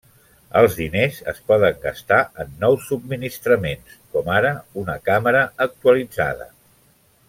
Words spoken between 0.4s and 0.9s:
Els